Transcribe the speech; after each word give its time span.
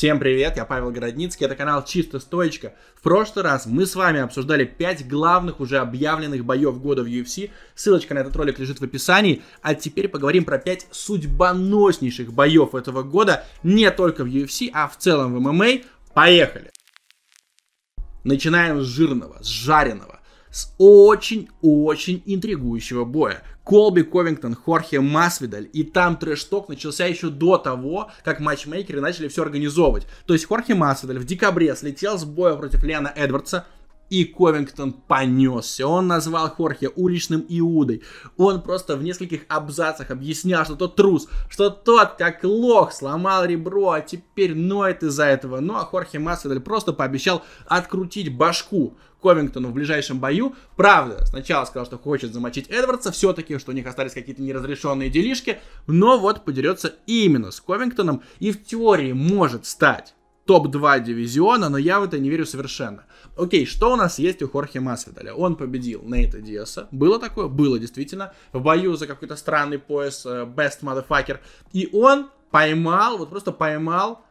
Всем 0.00 0.18
привет, 0.18 0.56
я 0.56 0.64
Павел 0.64 0.90
Городницкий, 0.92 1.44
это 1.44 1.54
канал 1.54 1.84
Чисто 1.84 2.20
Стоечка. 2.20 2.72
В 2.94 3.02
прошлый 3.02 3.44
раз 3.44 3.66
мы 3.66 3.84
с 3.84 3.94
вами 3.94 4.20
обсуждали 4.20 4.64
5 4.64 5.06
главных 5.06 5.60
уже 5.60 5.76
объявленных 5.76 6.42
боев 6.42 6.80
года 6.80 7.02
в 7.02 7.06
UFC. 7.06 7.50
Ссылочка 7.74 8.14
на 8.14 8.20
этот 8.20 8.34
ролик 8.34 8.58
лежит 8.58 8.80
в 8.80 8.82
описании. 8.82 9.42
А 9.60 9.74
теперь 9.74 10.08
поговорим 10.08 10.46
про 10.46 10.58
5 10.58 10.86
судьбоноснейших 10.90 12.32
боев 12.32 12.74
этого 12.74 13.02
года 13.02 13.44
не 13.62 13.90
только 13.90 14.24
в 14.24 14.28
UFC, 14.28 14.70
а 14.72 14.88
в 14.88 14.96
целом 14.96 15.34
в 15.34 15.40
ММА. 15.40 15.82
Поехали! 16.14 16.70
Начинаем 18.24 18.80
с 18.80 18.86
жирного, 18.86 19.36
с 19.42 19.46
жареного 19.48 20.19
с 20.50 20.74
очень-очень 20.78 22.22
интригующего 22.26 23.04
боя. 23.04 23.42
Колби 23.64 24.02
Ковингтон, 24.02 24.54
Хорхе 24.54 25.00
Масвидаль. 25.00 25.68
И 25.72 25.84
там 25.84 26.16
трэш-ток 26.16 26.68
начался 26.68 27.06
еще 27.06 27.30
до 27.30 27.56
того, 27.56 28.10
как 28.24 28.40
матчмейкеры 28.40 29.00
начали 29.00 29.28
все 29.28 29.42
организовывать. 29.42 30.06
То 30.26 30.32
есть 30.34 30.46
Хорхе 30.46 30.74
Масвидаль 30.74 31.18
в 31.18 31.24
декабре 31.24 31.74
слетел 31.76 32.18
с 32.18 32.24
боя 32.24 32.56
против 32.56 32.82
Лена 32.82 33.12
Эдвардса, 33.14 33.66
и 34.10 34.24
Ковингтон 34.24 34.92
понесся. 34.92 35.86
Он 35.86 36.08
назвал 36.08 36.50
Хорхе 36.50 36.88
уличным 36.88 37.46
Иудой. 37.48 38.02
Он 38.36 38.60
просто 38.60 38.96
в 38.96 39.02
нескольких 39.02 39.42
абзацах 39.48 40.10
объяснял, 40.10 40.64
что 40.64 40.76
тот 40.76 40.96
трус, 40.96 41.28
что 41.48 41.70
тот, 41.70 42.16
как 42.18 42.44
лох, 42.44 42.92
сломал 42.92 43.44
ребро, 43.44 43.92
а 43.92 44.00
теперь 44.00 44.54
ноет 44.54 45.02
из-за 45.02 45.24
этого. 45.24 45.60
Ну 45.60 45.76
а 45.76 45.84
Хорхе 45.84 46.18
Масвидаль 46.18 46.60
просто 46.60 46.92
пообещал 46.92 47.42
открутить 47.66 48.36
башку 48.36 48.96
Ковингтону 49.22 49.68
в 49.68 49.74
ближайшем 49.74 50.18
бою. 50.18 50.54
Правда, 50.76 51.24
сначала 51.26 51.64
сказал, 51.64 51.86
что 51.86 51.98
хочет 51.98 52.32
замочить 52.32 52.68
Эдвардса, 52.68 53.12
все-таки, 53.12 53.58
что 53.58 53.70
у 53.70 53.74
них 53.74 53.86
остались 53.86 54.12
какие-то 54.12 54.42
неразрешенные 54.42 55.10
делишки, 55.10 55.60
но 55.86 56.18
вот 56.18 56.44
подерется 56.44 56.94
именно 57.06 57.50
с 57.50 57.60
Ковингтоном 57.60 58.22
и 58.38 58.50
в 58.50 58.64
теории 58.64 59.12
может 59.12 59.66
стать 59.66 60.14
топ-2 60.50 61.00
дивизиона, 61.04 61.68
но 61.68 61.78
я 61.78 62.00
в 62.00 62.02
это 62.02 62.18
не 62.18 62.28
верю 62.28 62.44
совершенно. 62.44 63.04
Окей, 63.36 63.66
что 63.66 63.92
у 63.92 63.96
нас 63.96 64.18
есть 64.18 64.42
у 64.42 64.48
Хорхе 64.48 64.80
Масвидаля? 64.80 65.32
Он 65.32 65.54
победил 65.54 66.02
Нейта 66.02 66.40
Диаса. 66.40 66.88
Было 66.90 67.20
такое? 67.20 67.46
Было, 67.46 67.78
действительно. 67.78 68.32
В 68.52 68.60
бою 68.60 68.96
за 68.96 69.06
какой-то 69.06 69.36
странный 69.36 69.78
пояс 69.78 70.26
э, 70.26 70.44
Best 70.44 70.82
Motherfucker. 70.82 71.38
И 71.72 71.88
он 71.92 72.30
поймал, 72.50 73.18
вот 73.18 73.30
просто 73.30 73.52
поймал 73.52 74.24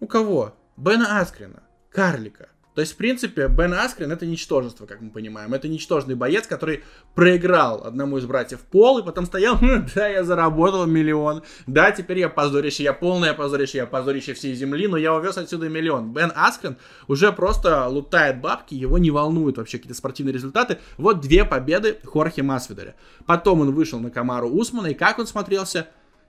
у 0.00 0.06
кого? 0.06 0.54
Бена 0.78 1.20
Аскрина, 1.20 1.62
карлика. 1.90 2.48
То 2.80 2.82
есть, 2.82 2.94
в 2.94 2.96
принципе, 2.96 3.46
Бен 3.48 3.74
Аскрин 3.74 4.10
это 4.10 4.24
ничтожество, 4.24 4.86
как 4.86 5.02
мы 5.02 5.10
понимаем. 5.10 5.52
Это 5.52 5.68
ничтожный 5.68 6.14
боец, 6.14 6.46
который 6.46 6.82
проиграл 7.14 7.84
одному 7.84 8.16
из 8.16 8.24
братьев 8.24 8.60
Пол, 8.60 9.00
и 9.00 9.04
потом 9.04 9.26
стоял, 9.26 9.58
хм, 9.58 9.86
да, 9.94 10.08
я 10.08 10.24
заработал 10.24 10.86
миллион, 10.86 11.42
да, 11.66 11.90
теперь 11.90 12.20
я 12.20 12.30
позорище, 12.30 12.82
я 12.84 12.94
полное 12.94 13.34
позорище, 13.34 13.76
я 13.76 13.86
позорище 13.86 14.32
всей 14.32 14.54
земли, 14.54 14.88
но 14.88 14.96
я 14.96 15.14
увез 15.14 15.36
отсюда 15.36 15.68
миллион. 15.68 16.14
Бен 16.14 16.32
Аскрин 16.34 16.78
уже 17.06 17.32
просто 17.32 17.86
лутает 17.86 18.40
бабки, 18.40 18.72
его 18.72 18.96
не 18.96 19.10
волнуют 19.10 19.58
вообще 19.58 19.76
какие-то 19.76 19.98
спортивные 19.98 20.32
результаты. 20.32 20.78
Вот 20.96 21.20
две 21.20 21.44
победы 21.44 21.98
Хорхе 22.06 22.42
Масвидаля. 22.42 22.94
Потом 23.26 23.60
он 23.60 23.74
вышел 23.74 24.00
на 24.00 24.10
Камару 24.10 24.48
Усмана, 24.48 24.86
и 24.86 24.94
как 24.94 25.18
он 25.18 25.26
смотрелся? 25.26 25.88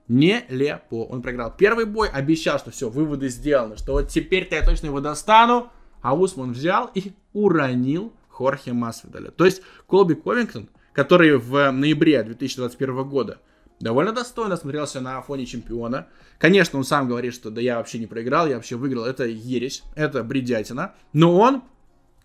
Нелепо. 0.10 1.06
Он 1.06 1.22
проиграл 1.22 1.56
первый 1.56 1.86
бой, 1.86 2.10
обещал, 2.10 2.60
что 2.60 2.72
все, 2.72 2.90
выводы 2.90 3.30
сделаны, 3.30 3.78
что 3.78 3.94
вот 3.94 4.10
теперь-то 4.10 4.56
я 4.56 4.66
точно 4.66 4.88
его 4.88 5.00
достану, 5.00 5.72
а 6.02 6.16
Усман 6.16 6.54
взял 6.54 6.90
и 6.94 7.14
уронил 7.34 8.14
Хорхе 8.30 8.74
Масвидаля. 8.74 9.32
То 9.32 9.46
есть 9.46 9.62
Колби 9.88 10.16
Ковингтон, 10.16 10.70
который 10.94 11.38
в 11.38 11.72
ноябре 11.72 12.24
2021 12.24 13.04
года 13.08 13.40
довольно 13.80 14.12
достойно 14.12 14.58
смотрелся 14.58 15.02
на 15.02 15.22
фоне 15.22 15.46
чемпиона. 15.46 16.08
Конечно, 16.38 16.80
он 16.80 16.86
сам 16.86 17.08
говорит, 17.08 17.34
что 17.34 17.50
да 17.50 17.62
я 17.62 17.78
вообще 17.78 18.00
не 18.00 18.08
проиграл, 18.08 18.48
я 18.48 18.56
вообще 18.56 18.76
выиграл. 18.76 19.06
Это 19.06 19.26
ересь, 19.26 19.84
это 19.96 20.24
бредятина. 20.24 20.94
Но 21.14 21.38
он 21.38 21.64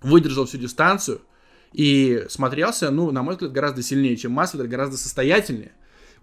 выдержал 0.03 0.47
всю 0.47 0.59
дистанцию 0.59 1.21
и 1.73 2.25
смотрелся, 2.29 2.91
ну, 2.91 3.11
на 3.11 3.23
мой 3.23 3.35
взгляд, 3.35 3.53
гораздо 3.53 3.83
сильнее, 3.83 4.17
чем 4.17 4.33
Масвидаль, 4.33 4.69
гораздо 4.69 4.97
состоятельнее 4.97 5.73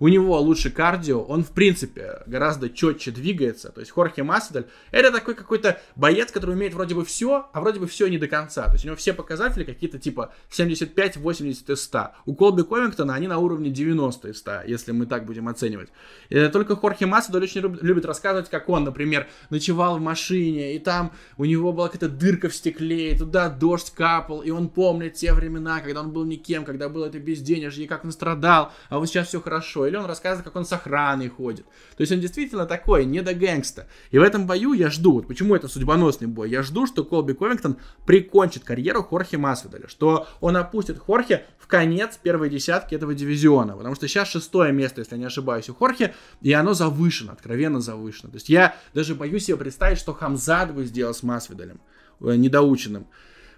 у 0.03 0.09
него 0.09 0.38
лучше 0.38 0.69
кардио, 0.69 1.22
он, 1.22 1.46
в 1.46 1.52
принципе, 1.52 2.24
гораздо 2.25 2.69
четче 2.69 3.09
двигается. 3.12 3.69
То 3.69 3.80
есть 3.80 3.94
Хорхе 3.94 4.24
Масвидаль 4.24 4.66
это 4.91 5.14
такой 5.14 5.34
какой-то 5.34 5.80
боец, 5.96 6.30
который 6.30 6.56
умеет 6.56 6.74
вроде 6.74 6.94
бы 6.94 7.06
все, 7.06 7.47
а 7.53 7.62
вроде 7.62 7.80
бы 7.80 7.88
все 7.88 8.08
не 8.08 8.18
до 8.18 8.28
конца. 8.28 8.66
То 8.66 8.74
есть 8.74 8.84
у 8.84 8.88
него 8.88 8.97
все 8.97 9.13
показатели 9.13 9.63
какие-то 9.63 10.00
типа 10.00 10.34
75-80 10.52 11.72
из 11.72 11.84
100. 11.84 12.08
У 12.25 12.36
Колби 12.36 12.63
Ковингтона 12.63 13.16
они 13.16 13.30
на 13.30 13.38
уровне 13.38 13.69
90 13.69 14.28
из 14.28 14.40
100, 14.40 14.63
если 14.68 14.92
мы 14.92 15.06
так 15.06 15.25
будем 15.25 15.47
оценивать. 15.47 15.88
И 16.28 16.47
только 16.50 16.75
Хорхе 16.75 17.06
Масвидаль 17.06 17.44
очень 17.44 17.62
любит 17.62 18.03
рассказывать, 18.03 18.50
как 18.50 18.68
он, 18.68 18.84
например, 18.84 19.30
ночевал 19.52 20.00
в 20.00 20.02
машине, 20.02 20.75
и 20.75 20.80
там 20.80 21.13
у 21.38 21.46
него 21.46 21.72
была 21.72 21.88
какая-то 21.88 22.09
дырка 22.09 22.50
в 22.50 22.56
стекле, 22.56 23.13
и 23.13 23.18
туда 23.18 23.47
дождь 23.47 23.94
капал, 23.96 24.42
и 24.42 24.50
он 24.50 24.68
помнит 24.68 25.13
те 25.13 25.31
времена, 25.31 25.80
когда 25.80 26.02
он 26.02 26.12
был 26.12 26.25
никем, 26.25 26.66
когда 26.66 26.90
было 26.90 27.06
это 27.06 27.19
безденежье, 27.19 27.86
и 27.86 27.88
как 27.88 28.03
он 28.03 28.12
страдал, 28.12 28.74
а 28.90 29.00
вот 29.00 29.08
сейчас 29.08 29.30
все 29.30 29.40
хорошо 29.40 29.93
или 29.94 30.00
он 30.00 30.06
рассказывает, 30.06 30.44
как 30.44 30.56
он 30.56 30.66
с 30.66 30.74
охраной 30.74 31.30
ходит. 31.30 31.66
То 31.96 32.02
есть 32.02 32.12
он 32.12 32.20
действительно 32.20 32.66
такой, 32.66 33.06
не 33.06 33.22
до 33.22 33.36
гэнгста. 33.36 33.88
И 34.09 34.18
в 34.18 34.24
этом 34.24 34.48
бою 34.48 34.74
я 34.74 34.90
жду, 34.90 35.14
вот 35.14 35.28
почему 35.28 35.56
это 35.56 35.68
судьбоносный 35.68 36.28
бой, 36.28 36.50
я 36.50 36.64
жду, 36.64 36.88
что 36.88 37.04
Колби 37.04 37.34
Ковингтон 37.34 37.78
прикончит 38.06 38.64
карьеру 38.64 39.04
Хорхе 39.04 39.38
Масвидаля, 39.38 39.88
что 39.88 40.28
он 40.42 40.58
опустит 40.58 40.98
Хорхе 40.98 41.46
в 41.59 41.68
конец 41.68 42.18
первой 42.22 42.50
десятки 42.50 42.96
этого 42.96 43.14
дивизиона, 43.14 43.78
потому 43.78 43.94
что 43.94 44.08
сейчас 44.08 44.30
шестое 44.30 44.74
место, 44.74 45.02
если 45.02 45.14
я 45.14 45.20
не 45.20 45.26
ошибаюсь, 45.26 45.70
у 45.70 45.76
Хорхе, 45.76 46.16
и 46.42 46.52
оно 46.54 46.74
завышено, 46.74 47.34
откровенно 47.34 47.80
завышено. 47.80 48.31
То 48.31 48.38
есть 48.38 48.50
я 48.50 48.75
даже 48.96 49.14
боюсь 49.14 49.46
себе 49.46 49.58
представить, 49.58 50.00
что 50.00 50.14
Хамзад 50.14 50.74
бы 50.74 50.86
сделал 50.86 51.14
с 51.14 51.22
Масвидалем, 51.22 51.80
э, 52.20 52.36
недоученным 52.36 53.06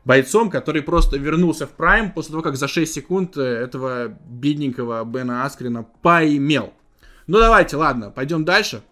бойцом, 0.05 0.49
который 0.49 0.83
просто 0.83 1.17
вернулся 1.17 1.67
в 1.67 1.71
прайм 1.71 2.11
после 2.13 2.31
того, 2.31 2.43
как 2.43 2.55
за 2.55 2.67
6 2.67 2.93
секунд 2.93 3.37
э, 3.37 3.41
этого 3.41 4.07
бедненького 4.07 5.03
Бена 5.03 5.43
Аскрина 5.43 5.83
поимел. 5.83 6.73
Ну 7.27 7.39
давайте, 7.39 7.75
ладно, 7.75 8.11
пойдем 8.11 8.45
дальше. 8.45 8.83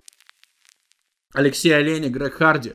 Алексей 1.33 1.71
Олени, 1.71 2.09
Грег 2.09 2.33
Харди. 2.33 2.73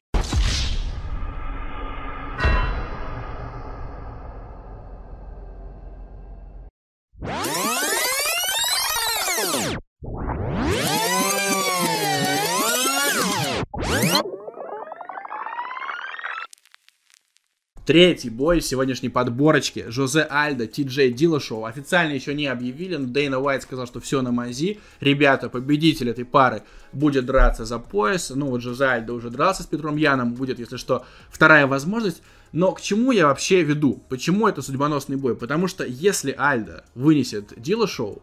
Третий 17.89 18.29
бой 18.29 18.61
сегодняшней 18.61 19.09
подборочки. 19.09 19.87
Жозе 19.89 20.27
Альдо, 20.29 20.67
Ти 20.67 20.83
Джей 20.83 21.11
Дилашоу. 21.11 21.65
Официально 21.65 22.13
еще 22.13 22.35
не 22.35 22.47
объявили, 22.47 22.97
но 22.97 23.07
Дейна 23.07 23.41
Уайт 23.41 23.63
сказал, 23.63 23.87
что 23.87 23.99
все 23.99 24.21
на 24.21 24.31
мази. 24.31 24.79
Ребята, 25.01 25.49
победитель 25.49 26.11
этой 26.11 26.27
пары 26.27 26.65
будет 26.93 27.25
драться 27.25 27.65
за 27.65 27.79
пояс. 27.79 28.29
Ну 28.29 28.49
вот 28.49 28.61
Жозе 28.61 28.85
Альдо 28.85 29.15
уже 29.15 29.31
дрался 29.31 29.63
с 29.63 29.67
Петром 29.67 29.97
Яном. 29.97 30.35
Будет, 30.35 30.59
если 30.59 30.77
что, 30.77 31.07
вторая 31.31 31.67
возможность. 31.67 32.23
Но 32.53 32.73
к 32.73 32.83
чему 32.83 33.11
я 33.11 33.29
вообще 33.29 33.63
веду? 33.63 34.05
Почему 34.11 34.47
это 34.47 34.61
судьбоносный 34.61 35.17
бой? 35.17 35.35
Потому 35.35 35.67
что 35.67 35.83
если 35.87 36.35
Альдо 36.37 36.85
вынесет 36.95 37.55
Дилашоу, 37.57 38.21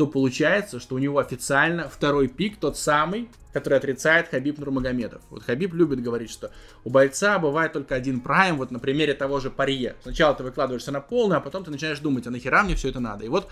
то 0.00 0.06
получается, 0.06 0.80
что 0.80 0.94
у 0.94 0.98
него 0.98 1.18
официально 1.18 1.86
второй 1.86 2.26
пик, 2.26 2.56
тот 2.56 2.78
самый, 2.78 3.28
который 3.52 3.76
отрицает 3.76 4.28
Хабиб 4.30 4.56
Нурмагомедов. 4.56 5.20
Вот 5.28 5.42
Хабиб 5.42 5.74
любит 5.74 6.02
говорить, 6.02 6.30
что 6.30 6.52
у 6.84 6.88
бойца 6.88 7.38
бывает 7.38 7.74
только 7.74 7.96
один 7.96 8.20
прайм, 8.20 8.56
вот 8.56 8.70
на 8.70 8.78
примере 8.78 9.12
того 9.12 9.40
же 9.40 9.50
Парье. 9.50 9.96
Сначала 10.02 10.34
ты 10.34 10.42
выкладываешься 10.42 10.90
на 10.90 11.02
полный, 11.02 11.36
а 11.36 11.40
потом 11.40 11.64
ты 11.64 11.70
начинаешь 11.70 11.98
думать, 11.98 12.26
а 12.26 12.30
нахера 12.30 12.62
мне 12.62 12.76
все 12.76 12.88
это 12.88 12.98
надо? 12.98 13.26
И 13.26 13.28
вот, 13.28 13.48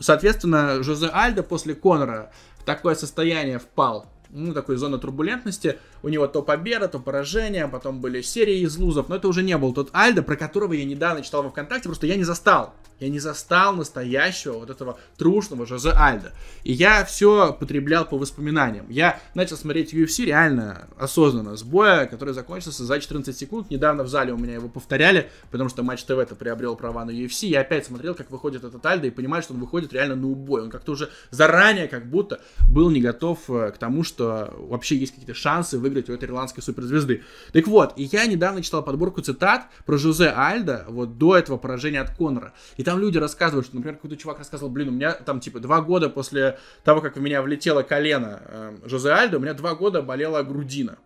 соответственно, 0.00 0.82
Жозе 0.82 1.08
Альдо 1.12 1.44
после 1.44 1.76
Конора 1.76 2.32
в 2.58 2.64
такое 2.64 2.96
состояние 2.96 3.60
впал, 3.60 4.10
ну, 4.30 4.52
такой 4.54 4.78
зона 4.78 4.98
турбулентности. 4.98 5.78
У 6.02 6.08
него 6.08 6.26
то 6.26 6.42
победа, 6.42 6.88
то 6.88 6.98
поражение, 6.98 7.68
потом 7.68 8.00
были 8.00 8.22
серии 8.22 8.60
из 8.60 8.76
лузов, 8.76 9.08
но 9.08 9.16
это 9.16 9.28
уже 9.28 9.42
не 9.42 9.56
был 9.56 9.72
тот 9.72 9.90
Альдо, 9.92 10.22
про 10.22 10.36
которого 10.36 10.72
я 10.72 10.84
недавно 10.84 11.22
читал 11.22 11.42
во 11.42 11.50
ВКонтакте, 11.50 11.88
просто 11.88 12.06
я 12.06 12.16
не 12.16 12.24
застал 12.24 12.74
я 13.02 13.08
не 13.08 13.18
застал 13.18 13.74
настоящего 13.74 14.58
вот 14.58 14.70
этого 14.70 14.98
трушного 15.16 15.66
Жозе 15.66 15.90
Альда. 15.90 16.32
И 16.62 16.72
я 16.72 17.04
все 17.04 17.52
потреблял 17.52 18.04
по 18.04 18.16
воспоминаниям. 18.16 18.86
Я 18.88 19.20
начал 19.34 19.56
смотреть 19.56 19.92
UFC 19.92 20.24
реально 20.24 20.88
осознанно, 20.96 21.56
с 21.56 21.64
боя, 21.64 22.06
который 22.06 22.32
закончился 22.32 22.84
за 22.84 23.00
14 23.00 23.36
секунд. 23.36 23.70
Недавно 23.70 24.04
в 24.04 24.08
зале 24.08 24.32
у 24.32 24.38
меня 24.38 24.54
его 24.54 24.68
повторяли, 24.68 25.30
потому 25.50 25.68
что 25.68 25.82
Матч 25.82 26.04
ТВ 26.04 26.12
это 26.12 26.34
приобрел 26.36 26.76
права 26.76 27.04
на 27.04 27.10
UFC. 27.10 27.48
Я 27.48 27.62
опять 27.62 27.86
смотрел, 27.86 28.14
как 28.14 28.30
выходит 28.30 28.62
этот 28.62 28.84
Альда, 28.86 29.08
и 29.08 29.10
понимаю, 29.10 29.42
что 29.42 29.54
он 29.54 29.60
выходит 29.60 29.92
реально 29.92 30.14
на 30.14 30.28
убой. 30.28 30.62
Он 30.62 30.70
как-то 30.70 30.92
уже 30.92 31.10
заранее 31.30 31.88
как 31.88 32.08
будто 32.08 32.40
был 32.70 32.90
не 32.90 33.00
готов 33.00 33.38
э, 33.48 33.72
к 33.72 33.78
тому, 33.78 34.04
что 34.04 34.54
вообще 34.56 34.96
есть 34.96 35.12
какие-то 35.12 35.34
шансы 35.34 35.78
выиграть 35.78 35.91
у 36.08 36.12
этой 36.12 36.28
ирландской 36.28 36.60
суперзвезды. 36.60 37.22
Так 37.52 37.66
вот, 37.66 37.92
и 37.96 38.04
я 38.04 38.26
недавно 38.26 38.62
читал 38.62 38.82
подборку 38.82 39.20
цитат 39.20 39.66
про 39.86 39.98
Жозе 39.98 40.28
Альда, 40.28 40.84
вот 40.88 41.18
до 41.18 41.36
этого 41.36 41.56
поражения 41.56 42.00
от 42.00 42.16
Конора. 42.16 42.52
И 42.76 42.84
там 42.84 42.98
люди 42.98 43.18
рассказывают, 43.18 43.66
что, 43.66 43.76
например, 43.76 43.96
какой-то 43.96 44.16
чувак 44.16 44.38
рассказывал, 44.38 44.70
блин, 44.70 44.88
у 44.88 44.92
меня 44.92 45.12
там, 45.12 45.40
типа, 45.40 45.60
два 45.60 45.80
года 45.80 46.08
после 46.08 46.58
того, 46.84 47.00
как 47.00 47.16
в 47.16 47.20
меня 47.20 47.42
влетело 47.42 47.82
колено 47.82 48.40
э, 48.44 48.78
Жозе 48.84 49.10
Альдо, 49.10 49.38
у 49.38 49.40
меня 49.40 49.54
два 49.54 49.74
года 49.74 50.02
болела 50.02 50.42
грудина. 50.42 50.98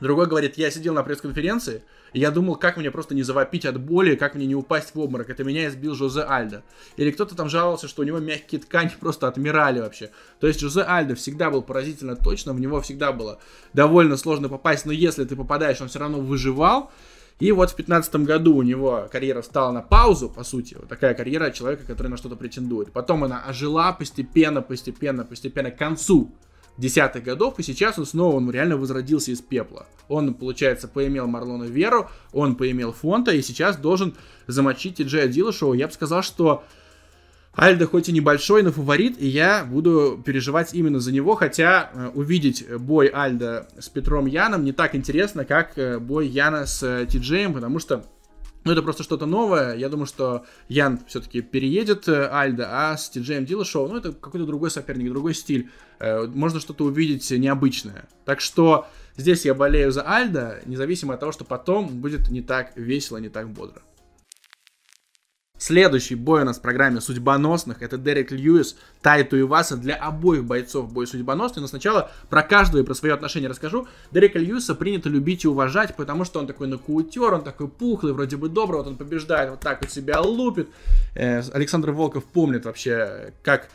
Другой 0.00 0.26
говорит, 0.26 0.56
я 0.56 0.70
сидел 0.70 0.94
на 0.94 1.02
пресс-конференции, 1.02 1.82
и 2.12 2.20
я 2.20 2.30
думал, 2.30 2.56
как 2.56 2.76
мне 2.76 2.90
просто 2.90 3.14
не 3.14 3.22
завопить 3.22 3.64
от 3.64 3.80
боли, 3.80 4.16
как 4.16 4.34
мне 4.34 4.46
не 4.46 4.54
упасть 4.54 4.94
в 4.94 4.98
обморок. 4.98 5.28
Это 5.30 5.44
меня 5.44 5.68
избил 5.68 5.94
Жозе 5.94 6.22
Альдо. 6.22 6.62
Или 6.96 7.10
кто-то 7.10 7.36
там 7.36 7.48
жаловался, 7.48 7.88
что 7.88 8.02
у 8.02 8.04
него 8.04 8.18
мягкие 8.18 8.60
ткани 8.60 8.90
просто 9.00 9.28
отмирали 9.28 9.80
вообще. 9.80 10.10
То 10.40 10.46
есть 10.46 10.60
Жозе 10.60 10.82
Альдо 10.82 11.14
всегда 11.14 11.50
был 11.50 11.62
поразительно 11.62 12.16
точно, 12.16 12.52
в 12.52 12.60
него 12.60 12.80
всегда 12.80 13.12
было 13.12 13.38
довольно 13.72 14.16
сложно 14.16 14.48
попасть, 14.48 14.86
но 14.86 14.92
если 14.92 15.24
ты 15.24 15.36
попадаешь, 15.36 15.80
он 15.80 15.88
все 15.88 15.98
равно 15.98 16.20
выживал. 16.20 16.90
И 17.38 17.52
вот 17.52 17.70
в 17.70 17.76
2015 17.76 18.16
году 18.16 18.56
у 18.56 18.62
него 18.62 19.08
карьера 19.10 19.40
встала 19.40 19.72
на 19.72 19.80
паузу, 19.80 20.28
по 20.28 20.44
сути. 20.44 20.74
Вот 20.74 20.88
такая 20.88 21.14
карьера 21.14 21.50
человека, 21.50 21.84
который 21.86 22.08
на 22.08 22.18
что-то 22.18 22.36
претендует. 22.36 22.92
Потом 22.92 23.24
она 23.24 23.42
ожила 23.42 23.92
постепенно, 23.92 24.60
постепенно, 24.60 25.24
постепенно 25.24 25.70
к 25.70 25.78
концу 25.78 26.34
десятых 26.76 27.24
годов, 27.24 27.58
и 27.58 27.62
сейчас 27.62 27.98
он 27.98 28.06
снова, 28.06 28.36
он 28.36 28.50
реально 28.50 28.76
возродился 28.76 29.30
из 29.30 29.40
пепла. 29.40 29.86
Он, 30.08 30.34
получается, 30.34 30.88
поимел 30.88 31.26
Марлона 31.26 31.64
Веру, 31.64 32.10
он 32.32 32.56
поимел 32.56 32.92
Фонта, 32.92 33.32
и 33.32 33.42
сейчас 33.42 33.76
должен 33.76 34.14
замочить 34.46 34.96
Ти-Джея 34.96 35.28
Дилашоу. 35.28 35.74
Я 35.74 35.86
бы 35.86 35.92
сказал, 35.92 36.22
что 36.22 36.64
Альда 37.52 37.86
хоть 37.86 38.08
и 38.08 38.12
небольшой, 38.12 38.62
но 38.62 38.70
фаворит, 38.70 39.20
и 39.20 39.26
я 39.26 39.64
буду 39.64 40.22
переживать 40.24 40.72
именно 40.72 41.00
за 41.00 41.12
него, 41.12 41.34
хотя 41.34 41.90
э, 41.92 42.10
увидеть 42.14 42.64
бой 42.78 43.08
Альда 43.08 43.68
с 43.78 43.88
Петром 43.88 44.26
Яном 44.26 44.64
не 44.64 44.72
так 44.72 44.94
интересно, 44.94 45.44
как 45.44 45.76
э, 45.76 45.98
бой 45.98 46.28
Яна 46.28 46.66
с 46.66 46.82
э, 46.82 47.06
Ти-Джеем, 47.10 47.52
потому 47.52 47.80
что 47.80 48.04
ну, 48.64 48.72
это 48.72 48.82
просто 48.82 49.02
что-то 49.02 49.26
новое. 49.26 49.74
Я 49.74 49.88
думаю, 49.88 50.06
что 50.06 50.44
Ян 50.68 51.00
все-таки 51.06 51.40
переедет 51.40 52.08
э, 52.08 52.28
Альда, 52.28 52.68
а 52.70 52.96
с 52.96 53.08
Ти-Джеем 53.08 53.46
Дилашоу, 53.46 53.88
ну, 53.88 53.96
это 53.96 54.12
какой-то 54.12 54.46
другой 54.46 54.70
соперник, 54.70 55.10
другой 55.10 55.34
стиль. 55.34 55.70
Э, 55.98 56.26
можно 56.26 56.60
что-то 56.60 56.84
увидеть 56.84 57.30
необычное. 57.30 58.06
Так 58.26 58.40
что 58.40 58.86
здесь 59.16 59.46
я 59.46 59.54
болею 59.54 59.92
за 59.92 60.02
Альда, 60.02 60.60
независимо 60.66 61.14
от 61.14 61.20
того, 61.20 61.32
что 61.32 61.44
потом 61.44 61.88
будет 62.00 62.28
не 62.28 62.42
так 62.42 62.76
весело, 62.76 63.16
не 63.16 63.30
так 63.30 63.48
бодро. 63.48 63.82
Следующий 65.60 66.14
бой 66.14 66.40
у 66.40 66.44
нас 66.46 66.58
в 66.58 66.62
программе 66.62 67.02
судьбоносных. 67.02 67.82
Это 67.82 67.98
Дерек 67.98 68.32
Льюис, 68.32 68.76
Тайту 69.02 69.38
Иваса. 69.38 69.76
Для 69.76 69.94
обоих 69.94 70.42
бойцов 70.42 70.90
бой 70.90 71.06
судьбоносный. 71.06 71.60
Но 71.60 71.66
сначала 71.66 72.10
про 72.30 72.42
каждого 72.42 72.80
и 72.80 72.84
про 72.84 72.94
свое 72.94 73.12
отношение 73.12 73.50
расскажу. 73.50 73.86
Дерека 74.10 74.38
Льюиса 74.38 74.74
принято 74.74 75.10
любить 75.10 75.44
и 75.44 75.48
уважать, 75.48 75.96
потому 75.96 76.24
что 76.24 76.40
он 76.40 76.46
такой 76.46 76.66
нокаутер, 76.66 77.34
он 77.34 77.44
такой 77.44 77.68
пухлый, 77.68 78.14
вроде 78.14 78.38
бы 78.38 78.48
добрый. 78.48 78.78
Вот 78.78 78.86
он 78.86 78.96
побеждает, 78.96 79.50
вот 79.50 79.60
так 79.60 79.82
вот 79.82 79.90
себя 79.90 80.22
лупит. 80.22 80.70
Э, 81.14 81.42
Александр 81.52 81.90
Волков 81.90 82.24
помнит 82.24 82.64
вообще, 82.64 83.34
как 83.42 83.68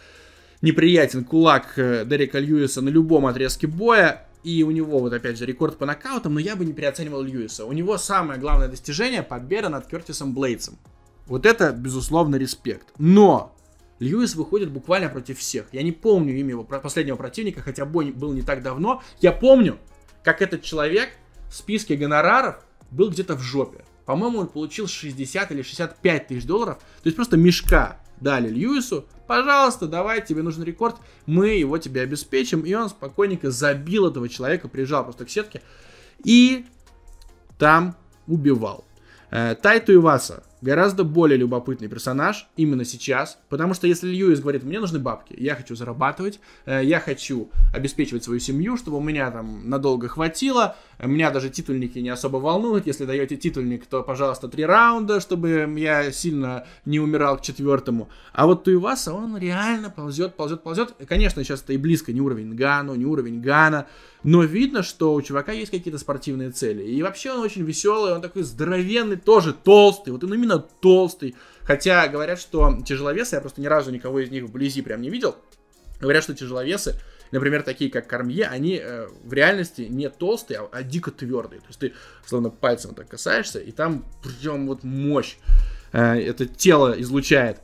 неприятен 0.63 1.23
кулак 1.23 1.73
э, 1.75 2.03
Дерека 2.03 2.39
Льюиса 2.39 2.81
на 2.81 2.89
любом 2.89 3.27
отрезке 3.27 3.67
боя. 3.67 4.27
И 4.43 4.63
у 4.63 4.71
него 4.71 4.97
вот 4.97 5.13
опять 5.13 5.37
же 5.37 5.45
рекорд 5.45 5.77
по 5.77 5.85
нокаутам, 5.85 6.33
но 6.33 6.39
я 6.39 6.55
бы 6.55 6.65
не 6.65 6.73
переоценивал 6.73 7.21
Льюиса. 7.21 7.63
У 7.63 7.73
него 7.73 7.99
самое 7.99 8.39
главное 8.39 8.69
достижение 8.69 9.21
победа 9.21 9.69
над 9.69 9.85
Кертисом 9.85 10.33
Блейдсом. 10.33 10.79
Вот 11.27 11.45
это, 11.45 11.71
безусловно, 11.71 12.35
респект. 12.35 12.93
Но 12.97 13.55
Льюис 13.99 14.35
выходит 14.35 14.71
буквально 14.71 15.09
против 15.09 15.39
всех. 15.39 15.67
Я 15.71 15.81
не 15.83 15.91
помню 15.91 16.37
имя 16.37 16.51
его 16.51 16.63
последнего 16.63 17.15
противника, 17.15 17.61
хотя 17.61 17.85
бой 17.85 18.11
был 18.11 18.33
не 18.33 18.41
так 18.41 18.61
давно. 18.61 19.01
Я 19.21 19.31
помню, 19.31 19.77
как 20.23 20.41
этот 20.41 20.61
человек 20.61 21.09
в 21.49 21.55
списке 21.55 21.95
гонораров 21.95 22.63
был 22.91 23.09
где-то 23.09 23.35
в 23.35 23.41
жопе. 23.41 23.85
По-моему, 24.05 24.39
он 24.39 24.47
получил 24.47 24.87
60 24.87 25.51
или 25.51 25.61
65 25.61 26.27
тысяч 26.27 26.45
долларов. 26.45 26.77
То 26.77 27.05
есть 27.05 27.15
просто 27.15 27.37
мешка 27.37 27.99
дали 28.21 28.49
Льюису. 28.49 29.05
Пожалуйста, 29.27 29.87
давай, 29.87 30.23
тебе 30.23 30.43
нужен 30.43 30.63
рекорд, 30.63 30.97
мы 31.25 31.49
его 31.49 31.77
тебе 31.77 32.01
обеспечим. 32.01 32.61
И 32.61 32.73
он 32.73 32.89
спокойненько 32.89 33.49
забил 33.49 34.07
этого 34.07 34.29
человека, 34.29 34.67
приезжал 34.67 35.03
просто 35.03 35.25
к 35.25 35.29
сетке 35.29 35.61
и 36.23 36.65
там 37.57 37.95
убивал. 38.27 38.85
Э, 39.31 39.55
Тайту 39.55 39.93
Иваса 39.93 40.43
гораздо 40.65 41.03
более 41.03 41.37
любопытный 41.37 41.87
персонаж 41.87 42.47
именно 42.57 42.83
сейчас, 42.85 43.37
потому 43.49 43.75
что 43.75 43.85
если 43.85 44.07
Льюис 44.07 44.39
говорит, 44.39 44.63
мне 44.63 44.79
нужны 44.79 44.97
бабки, 44.97 45.35
я 45.37 45.55
хочу 45.55 45.75
зарабатывать, 45.75 46.39
э, 46.65 46.81
я 46.83 46.99
хочу 46.99 47.49
обеспечивать 47.73 48.23
свою 48.23 48.39
семью, 48.39 48.75
чтобы 48.75 48.97
у 48.97 49.01
меня 49.01 49.29
там 49.29 49.69
надолго 49.69 50.07
хватило, 50.07 50.75
меня 51.03 51.29
даже 51.29 51.49
титульники 51.49 51.99
не 51.99 52.09
особо 52.09 52.37
волнуют, 52.37 52.87
если 52.87 53.05
даете 53.05 53.35
титульник, 53.35 53.85
то, 53.85 54.01
пожалуйста, 54.01 54.47
три 54.47 54.65
раунда, 54.65 55.19
чтобы 55.19 55.71
я 55.77 56.11
сильно 56.11 56.65
не 56.85 56.99
умирал 56.99 57.37
к 57.37 57.41
четвертому. 57.41 58.09
А 58.33 58.47
вот 58.47 58.63
Туиваса, 58.63 59.13
он 59.13 59.37
реально 59.37 59.91
ползет, 59.91 60.35
ползет, 60.35 60.63
ползет. 60.63 60.93
Конечно, 61.07 61.43
сейчас 61.43 61.61
это 61.61 61.73
и 61.73 61.77
близко 61.77 62.11
не 62.11 62.21
уровень 62.21 62.55
Гану, 62.55 62.95
не 62.95 63.05
уровень 63.05 63.39
Гана, 63.39 63.87
но 64.23 64.43
видно, 64.43 64.81
что 64.81 65.13
у 65.13 65.21
чувака 65.21 65.51
есть 65.51 65.69
какие-то 65.69 65.99
спортивные 65.99 66.49
цели. 66.49 66.83
И 66.83 67.03
вообще 67.03 67.31
он 67.31 67.41
очень 67.41 67.63
веселый, 67.63 68.13
он 68.13 68.21
такой 68.21 68.41
здоровенный, 68.41 69.17
тоже 69.17 69.53
толстый, 69.53 70.09
вот 70.09 70.23
он 70.23 70.33
именно 70.33 70.54
толстый. 70.59 71.35
Хотя 71.63 72.07
говорят, 72.07 72.39
что 72.39 72.79
тяжеловесы, 72.85 73.35
я 73.35 73.41
просто 73.41 73.61
ни 73.61 73.67
разу 73.67 73.91
никого 73.91 74.19
из 74.19 74.29
них 74.29 74.43
вблизи 74.43 74.81
прям 74.81 75.01
не 75.01 75.09
видел, 75.09 75.35
говорят, 75.99 76.23
что 76.23 76.35
тяжеловесы, 76.35 76.99
например, 77.31 77.63
такие 77.63 77.89
как 77.89 78.07
Кормье, 78.07 78.45
они 78.45 78.79
э, 78.81 79.07
в 79.23 79.33
реальности 79.33 79.81
не 79.81 80.09
толстые, 80.09 80.59
а, 80.59 80.69
а 80.71 80.83
дико 80.83 81.11
твердые. 81.11 81.61
То 81.61 81.67
есть 81.67 81.79
ты 81.79 81.93
словно 82.25 82.49
пальцем 82.49 82.93
так 82.93 83.09
касаешься, 83.09 83.59
и 83.59 83.71
там 83.71 84.05
прям 84.23 84.67
вот 84.67 84.83
мощь 84.83 85.37
э, 85.91 86.19
это 86.21 86.45
тело 86.45 86.93
излучает. 86.99 87.59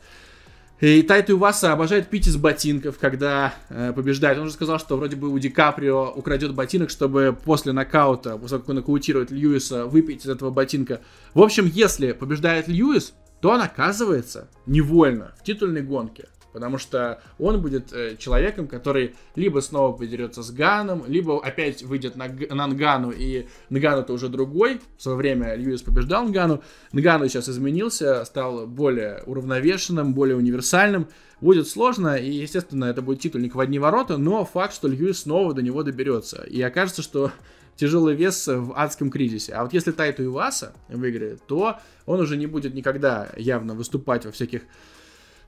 И 0.82 1.04
Тайту 1.04 1.34
Иваса 1.34 1.74
обожает 1.74 2.08
пить 2.08 2.26
из 2.26 2.38
ботинков, 2.38 2.98
когда 2.98 3.54
э, 3.70 3.94
побеждает. 3.96 4.40
Он 4.40 4.46
уже 4.46 4.54
сказал, 4.54 4.80
что 4.80 4.98
вроде 4.98 5.16
бы 5.16 5.30
у 5.30 5.38
Ди 5.38 5.50
Каприо 5.50 6.12
украдет 6.12 6.56
ботинок, 6.56 6.90
чтобы 6.90 7.38
после 7.46 7.72
нокаута, 7.72 8.32
после 8.32 8.50
того, 8.50 8.62
как 8.62 8.70
он 8.70 8.76
нокаутирует 8.78 9.30
Льюиса, 9.30 9.86
выпить 9.86 10.26
из 10.26 10.30
этого 10.30 10.50
ботинка. 10.50 11.02
В 11.36 11.42
общем, 11.42 11.68
если 11.72 12.14
побеждает 12.14 12.68
Льюис, 12.68 13.14
то 13.42 13.52
он 13.52 13.62
оказывается 13.62 14.50
невольно 14.66 15.36
в 15.40 15.44
титульной 15.44 15.84
гонке. 15.84 16.30
Потому 16.54 16.78
что 16.78 17.22
он 17.40 17.62
будет 17.62 17.94
э, 17.94 18.16
человеком, 18.18 18.68
который 18.68 19.16
либо 19.36 19.60
снова 19.60 19.96
подерется 19.96 20.44
с 20.44 20.52
Ганом, 20.52 21.04
либо 21.08 21.44
опять 21.44 21.84
выйдет 21.84 22.16
на, 22.16 22.28
на 22.28 22.68
Нгану, 22.68 23.12
и 23.12 23.48
Нгану-то 23.70 24.14
уже 24.14 24.30
другой. 24.30 24.82
В 24.98 25.04
свое 25.04 25.18
время 25.18 25.56
Льюис 25.56 25.82
побеждал 25.82 26.26
Нгану. 26.26 26.62
Нгану 26.92 27.28
сейчас 27.28 27.50
изменился, 27.50 28.26
стал 28.26 28.68
более 28.68 29.24
уравновешенным, 29.26 30.14
более 30.14 30.36
универсальным. 30.36 31.08
Будет 31.40 31.68
сложно, 31.68 32.16
и, 32.16 32.30
естественно, 32.30 32.86
это 32.86 33.02
будет 33.02 33.20
титульник 33.20 33.56
в 33.56 33.60
одни 33.60 33.80
ворота, 33.80 34.18
но 34.18 34.46
факт, 34.46 34.76
что 34.76 34.88
Льюис 34.88 35.22
снова 35.22 35.54
до 35.54 35.62
него 35.62 35.82
доберется. 35.82 36.44
И 36.44 36.62
окажется, 36.62 37.02
что 37.02 37.32
тяжелый 37.76 38.16
вес 38.16 38.48
в 38.48 38.74
адском 38.76 39.10
кризисе. 39.10 39.54
А 39.54 39.64
вот 39.64 39.74
если 39.74 39.92
Тайту 39.92 40.24
Иваса 40.24 40.74
выиграет, 40.88 41.42
то 41.48 41.80
он 42.06 42.20
уже 42.20 42.38
не 42.38 42.46
будет 42.46 42.76
никогда 42.76 43.30
явно 43.38 43.74
выступать 43.74 44.26
во 44.26 44.32
всяких 44.32 44.62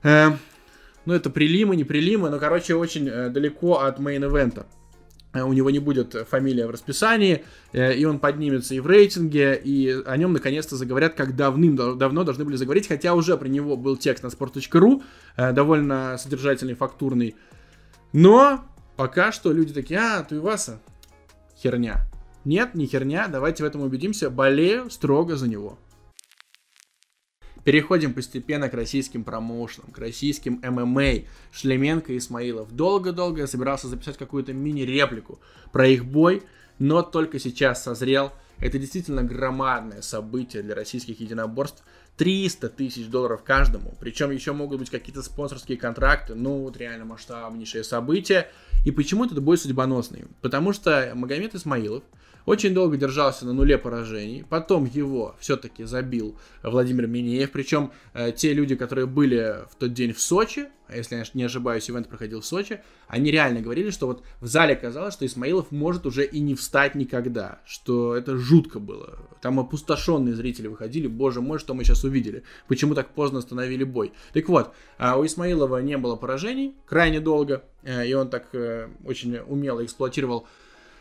э, 0.02 0.30
ну, 1.06 1.14
это 1.14 1.30
прилимы, 1.30 1.76
не 1.76 1.84
прилимы, 1.84 2.30
но, 2.30 2.38
короче, 2.38 2.74
очень 2.74 3.08
э, 3.08 3.28
далеко 3.28 3.80
от 3.80 3.98
мейн-эвента. 3.98 4.66
Э, 5.32 5.42
у 5.42 5.52
него 5.52 5.70
не 5.70 5.78
будет 5.78 6.14
фамилия 6.28 6.66
в 6.66 6.70
расписании, 6.70 7.44
э, 7.72 7.94
и 7.94 8.04
он 8.04 8.18
поднимется 8.18 8.74
и 8.74 8.80
в 8.80 8.86
рейтинге, 8.86 9.54
и 9.54 10.02
о 10.04 10.16
нем 10.16 10.32
наконец-то 10.32 10.76
заговорят, 10.76 11.14
как 11.14 11.36
давным-давно 11.36 12.24
должны 12.24 12.44
были 12.44 12.56
заговорить, 12.56 12.88
хотя 12.88 13.14
уже 13.14 13.36
про 13.36 13.48
него 13.48 13.76
был 13.76 13.96
текст 13.96 14.22
на 14.22 14.28
sport.ru, 14.28 15.02
довольно 15.52 16.16
содержательный, 16.18 16.74
фактурный. 16.74 17.36
Но 18.12 18.64
пока 18.96 19.32
что 19.32 19.52
люди 19.52 19.74
такие, 19.74 19.98
а, 19.98 20.22
Туиваса, 20.22 20.80
херня. 21.58 22.06
Нет, 22.44 22.74
не 22.74 22.86
херня, 22.86 23.28
давайте 23.28 23.62
в 23.62 23.66
этом 23.66 23.82
убедимся, 23.82 24.30
болею 24.30 24.90
строго 24.90 25.36
за 25.36 25.48
него. 25.48 25.78
Переходим 27.64 28.12
постепенно 28.12 28.68
к 28.68 28.74
российским 28.74 29.24
промоушенам, 29.24 29.90
к 29.90 29.98
российским 29.98 30.60
ММА. 30.62 31.24
Шлеменко 31.50 32.12
и 32.12 32.18
Исмаилов. 32.18 32.72
Долго-долго 32.72 33.40
я 33.40 33.46
собирался 33.46 33.88
записать 33.88 34.18
какую-то 34.18 34.52
мини-реплику 34.52 35.40
про 35.72 35.88
их 35.88 36.04
бой, 36.04 36.42
но 36.78 37.02
только 37.02 37.38
сейчас 37.38 37.82
созрел. 37.82 38.32
Это 38.58 38.78
действительно 38.78 39.22
громадное 39.22 40.02
событие 40.02 40.62
для 40.62 40.74
российских 40.74 41.20
единоборств. 41.20 41.82
300 42.16 42.68
тысяч 42.68 43.06
долларов 43.08 43.42
каждому. 43.42 43.94
Причем 44.00 44.30
еще 44.30 44.52
могут 44.52 44.78
быть 44.78 44.90
какие-то 44.90 45.22
спонсорские 45.22 45.76
контракты. 45.76 46.34
Ну, 46.34 46.62
вот 46.62 46.76
реально 46.76 47.04
масштабнейшее 47.04 47.84
событие. 47.84 48.48
И 48.84 48.90
почему 48.90 49.24
этот 49.24 49.42
бой 49.42 49.58
судьбоносный? 49.58 50.24
Потому 50.40 50.72
что 50.72 51.12
Магомед 51.14 51.54
Исмаилов– 51.54 52.02
очень 52.46 52.74
долго 52.74 52.96
держался 52.96 53.46
на 53.46 53.52
нуле 53.52 53.78
поражений. 53.78 54.44
Потом 54.48 54.84
его 54.84 55.34
все-таки 55.40 55.84
забил 55.84 56.36
Владимир 56.62 57.06
Минеев. 57.06 57.50
Причем 57.50 57.92
э, 58.12 58.32
те 58.32 58.52
люди, 58.52 58.76
которые 58.76 59.06
были 59.06 59.64
в 59.70 59.76
тот 59.76 59.92
день 59.92 60.12
в 60.12 60.20
Сочи, 60.20 60.66
если 60.92 61.16
я 61.16 61.24
не 61.34 61.44
ошибаюсь, 61.44 61.88
ивент 61.88 62.08
проходил 62.08 62.40
в 62.40 62.46
Сочи, 62.46 62.80
они 63.08 63.30
реально 63.30 63.60
говорили, 63.60 63.90
что 63.90 64.06
вот 64.06 64.22
в 64.40 64.46
зале 64.46 64.76
казалось, 64.76 65.14
что 65.14 65.24
Исмаилов 65.24 65.70
может 65.70 66.06
уже 66.06 66.24
и 66.24 66.40
не 66.40 66.54
встать 66.54 66.94
никогда. 66.94 67.60
Что 67.64 68.14
это 68.14 68.36
жутко 68.36 68.78
было. 68.78 69.18
Там 69.40 69.58
опустошенные 69.60 70.34
зрители 70.34 70.68
выходили. 70.68 71.06
Боже 71.06 71.40
мой, 71.40 71.58
что 71.58 71.74
мы 71.74 71.84
сейчас 71.84 72.04
увидели. 72.04 72.42
Почему 72.68 72.94
так 72.94 73.10
поздно 73.10 73.38
остановили 73.38 73.84
бой? 73.84 74.12
Так 74.32 74.48
вот, 74.48 74.74
а 74.98 75.16
у 75.16 75.24
Исмаилова 75.24 75.78
не 75.78 75.96
было 75.96 76.16
поражений 76.16 76.74
крайне 76.86 77.20
долго. 77.20 77.64
Э, 77.82 78.06
и 78.06 78.12
он 78.12 78.28
так 78.28 78.48
э, 78.52 78.88
очень 79.04 79.38
умело 79.38 79.84
эксплуатировал 79.84 80.46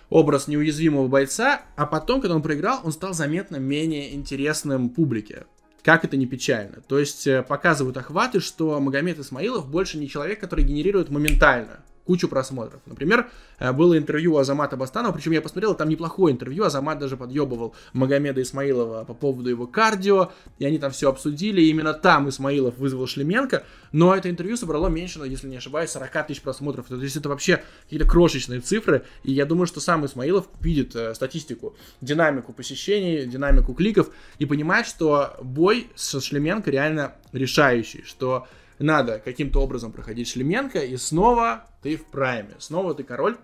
образ 0.10 0.48
неуязвимого 0.48 1.08
бойца, 1.08 1.64
а 1.76 1.86
потом, 1.86 2.22
когда 2.22 2.36
он 2.36 2.42
проиграл, 2.42 2.82
он 2.84 2.92
стал 2.92 3.14
заметно 3.14 3.58
менее 3.58 4.14
интересным 4.14 4.90
публике. 4.90 5.46
Как 5.84 6.06
это 6.06 6.16
не 6.16 6.26
печально. 6.26 6.82
То 6.88 6.98
есть 6.98 7.28
э, 7.28 7.44
показывают 7.44 7.98
охваты, 7.98 8.40
что 8.40 8.80
Магомед 8.80 9.20
Исмаилов 9.20 9.70
больше 9.70 9.98
не 9.98 10.08
человек, 10.08 10.40
который 10.40 10.64
генерирует 10.64 11.10
моментально 11.10 11.84
кучу 12.06 12.28
просмотров. 12.28 12.82
Например, 12.86 13.30
э, 13.60 13.72
было 13.72 13.98
интервью 13.98 14.38
Азамата 14.38 14.78
Бастанова, 14.78 15.14
причем 15.14 15.32
я 15.32 15.42
посмотрел, 15.42 15.76
там 15.76 15.90
неплохое 15.90 16.34
интервью, 16.34 16.64
Азамат 16.64 17.00
даже 17.00 17.18
подъебывал 17.18 17.76
Магомеда 17.94 18.42
Исмаилова 18.42 19.06
по 19.06 19.14
поводу 19.14 19.50
его 19.50 19.68
кардио, 19.68 20.32
и 20.60 20.66
они 20.66 20.78
там 20.78 20.92
все 20.92 21.10
обсудили, 21.10 21.62
и 21.62 21.70
именно 21.70 21.94
там 21.94 22.30
Исмаилов 22.30 22.78
вызвал 22.78 23.08
Шлеменко, 23.08 23.64
но 23.92 24.16
это 24.16 24.30
интервью 24.30 24.58
собрало 24.58 24.88
меньше, 24.88 25.20
если 25.26 25.48
не 25.48 25.58
ошибаюсь, 25.58 25.92
40 25.92 26.28
тысяч 26.28 26.42
просмотров, 26.42 26.88
то 26.88 26.96
есть 26.96 27.16
это 27.16 27.30
вообще 27.30 27.64
какие-то 27.84 28.08
крошечные 28.08 28.60
цифры, 28.60 29.06
и 29.24 29.32
я 29.32 29.46
думаю, 29.46 29.68
что 29.68 29.80
сам 29.80 30.06
Исмаилов 30.06 30.48
видит 30.62 30.96
э, 30.96 31.14
статистику, 31.14 31.76
динамику 32.02 32.54
посещений, 32.54 33.26
динамику 33.26 33.74
кликов, 33.74 34.10
и 34.40 34.46
понимает, 34.46 34.88
что 34.88 35.38
бой 35.42 35.88
со 35.96 36.20
Шлеменко 36.20 36.70
реально 36.70 37.16
решающий, 37.32 38.04
что 38.06 38.48
надо 38.84 39.20
каким-то 39.20 39.62
образом 39.62 39.92
проходить 39.92 40.28
Шлеменко, 40.28 40.80
и 40.80 40.98
снова 40.98 41.66
ты 41.82 41.96
в 41.96 42.06
прайме, 42.06 42.56
снова 42.60 42.94
ты 42.94 43.04
король, 43.04 43.38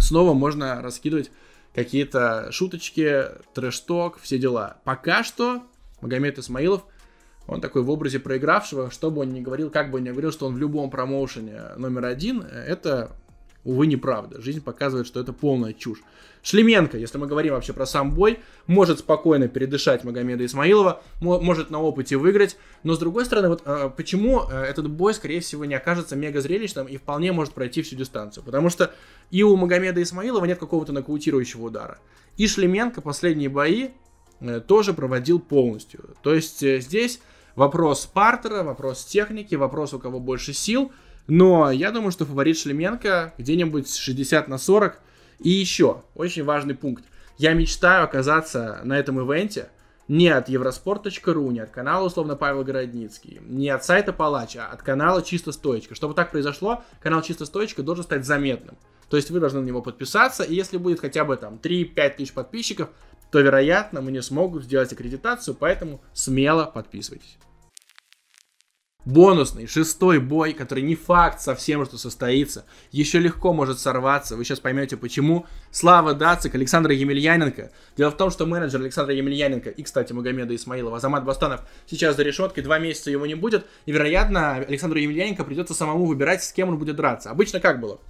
снова 0.00 0.32
можно 0.34 0.80
раскидывать 0.82 1.30
какие-то 1.74 2.48
шуточки, 2.50 3.24
трэш-ток, 3.54 4.18
все 4.18 4.38
дела. 4.38 4.78
Пока 4.84 5.22
что 5.22 5.62
Магомед 6.00 6.38
Исмаилов, 6.38 6.84
он 7.46 7.60
такой 7.60 7.82
в 7.82 7.90
образе 7.90 8.18
проигравшего, 8.18 8.90
что 8.90 9.10
бы 9.10 9.22
он 9.22 9.30
ни 9.30 9.40
говорил, 9.40 9.70
как 9.70 9.90
бы 9.90 9.98
он 9.98 10.04
ни 10.04 10.10
говорил, 10.10 10.32
что 10.32 10.46
он 10.46 10.54
в 10.54 10.58
любом 10.58 10.90
промоушене 10.90 11.60
номер 11.76 12.06
один, 12.06 12.40
это 12.42 13.12
Увы, 13.64 13.86
неправда. 13.86 14.40
Жизнь 14.40 14.60
показывает, 14.60 15.06
что 15.06 15.20
это 15.20 15.32
полная 15.32 15.72
чушь. 15.72 16.02
Шлеменко, 16.42 16.98
если 16.98 17.18
мы 17.18 17.28
говорим 17.28 17.54
вообще 17.54 17.72
про 17.72 17.86
сам 17.86 18.12
бой, 18.12 18.40
может 18.66 18.98
спокойно 18.98 19.46
передышать 19.46 20.02
Магомеда 20.02 20.44
Исмаилова, 20.44 21.00
может 21.20 21.70
на 21.70 21.80
опыте 21.80 22.16
выиграть, 22.16 22.56
но 22.82 22.94
с 22.94 22.98
другой 22.98 23.24
стороны, 23.24 23.48
вот 23.48 23.62
э, 23.64 23.90
почему 23.96 24.42
э, 24.50 24.64
этот 24.64 24.90
бой, 24.90 25.14
скорее 25.14 25.38
всего, 25.38 25.64
не 25.64 25.74
окажется 25.74 26.16
мега 26.16 26.40
зрелищным 26.40 26.88
и 26.88 26.96
вполне 26.96 27.30
может 27.30 27.54
пройти 27.54 27.82
всю 27.82 27.94
дистанцию, 27.94 28.42
потому 28.42 28.70
что 28.70 28.92
и 29.30 29.44
у 29.44 29.54
Магомеда 29.54 30.02
Исмаилова 30.02 30.44
нет 30.44 30.58
какого-то 30.58 30.92
нокаутирующего 30.92 31.66
удара, 31.66 31.98
и 32.36 32.48
Шлеменко 32.48 33.02
последние 33.02 33.48
бои 33.48 33.90
э, 34.40 34.60
тоже 34.66 34.94
проводил 34.94 35.38
полностью, 35.38 36.16
то 36.22 36.34
есть 36.34 36.60
э, 36.64 36.80
здесь 36.80 37.20
вопрос 37.54 38.06
партера, 38.06 38.64
вопрос 38.64 39.04
техники, 39.04 39.54
вопрос 39.54 39.94
у 39.94 40.00
кого 40.00 40.18
больше 40.18 40.52
сил– 40.52 40.90
но 41.26 41.70
я 41.70 41.90
думаю, 41.90 42.12
что 42.12 42.26
фаворит 42.26 42.58
Шлеменко 42.58 43.34
где-нибудь 43.38 43.94
60 43.94 44.48
на 44.48 44.58
40. 44.58 44.98
И 45.40 45.50
еще, 45.50 46.02
очень 46.14 46.44
важный 46.44 46.74
пункт. 46.74 47.04
Я 47.38 47.52
мечтаю 47.54 48.04
оказаться 48.04 48.80
на 48.84 48.98
этом 48.98 49.20
ивенте 49.20 49.68
не 50.08 50.28
от 50.28 50.48
евроспорт.ру, 50.48 51.50
не 51.50 51.60
от 51.60 51.70
канала, 51.70 52.06
условно, 52.06 52.36
Павел 52.36 52.64
Городницкий, 52.64 53.40
не 53.42 53.68
от 53.70 53.84
сайта 53.84 54.12
Палач, 54.12 54.56
а 54.56 54.66
от 54.66 54.82
канала 54.82 55.22
Чисто 55.22 55.52
Стоечка. 55.52 55.94
Чтобы 55.94 56.14
так 56.14 56.30
произошло, 56.30 56.84
канал 57.00 57.22
Чисто 57.22 57.46
Стоечка 57.46 57.82
должен 57.82 58.04
стать 58.04 58.26
заметным. 58.26 58.76
То 59.08 59.16
есть 59.16 59.30
вы 59.30 59.40
должны 59.40 59.60
на 59.60 59.64
него 59.64 59.80
подписаться, 59.82 60.42
и 60.42 60.54
если 60.54 60.76
будет 60.76 61.00
хотя 61.00 61.24
бы 61.24 61.36
там 61.36 61.58
3-5 61.62 62.16
тысяч 62.16 62.32
подписчиков, 62.32 62.90
то, 63.30 63.40
вероятно, 63.40 64.02
мне 64.02 64.22
смогут 64.22 64.64
сделать 64.64 64.92
аккредитацию, 64.92 65.54
поэтому 65.54 66.02
смело 66.12 66.64
подписывайтесь. 66.64 67.38
Бонусный, 69.04 69.66
шестой 69.66 70.20
бой, 70.20 70.52
который 70.52 70.84
не 70.84 70.94
факт 70.94 71.40
совсем, 71.40 71.84
что 71.84 71.98
состоится. 71.98 72.64
Еще 72.92 73.18
легко 73.18 73.52
может 73.52 73.80
сорваться. 73.80 74.36
Вы 74.36 74.44
сейчас 74.44 74.60
поймете 74.60 74.96
почему. 74.96 75.46
Слава 75.72 76.14
Дацик, 76.14 76.54
Александр 76.54 76.92
Емельяненко. 76.92 77.72
Дело 77.96 78.10
в 78.12 78.16
том, 78.16 78.30
что 78.30 78.46
менеджер 78.46 78.80
Александра 78.80 79.12
Емельяненко 79.12 79.70
и, 79.70 79.82
кстати, 79.82 80.12
Магомеда 80.12 80.54
Исмаилова, 80.54 80.98
Азамат 80.98 81.24
Бастанов, 81.24 81.62
сейчас 81.86 82.14
за 82.14 82.22
решеткой. 82.22 82.62
Два 82.62 82.78
месяца 82.78 83.10
его 83.10 83.26
не 83.26 83.34
будет. 83.34 83.66
И, 83.86 83.92
вероятно, 83.92 84.54
Александру 84.54 85.00
Емельяненко 85.00 85.42
придется 85.42 85.74
самому 85.74 86.06
выбирать, 86.06 86.44
с 86.44 86.52
кем 86.52 86.68
он 86.68 86.78
будет 86.78 86.94
драться. 86.94 87.30
Обычно 87.30 87.58
как 87.58 87.80
было? 87.80 88.00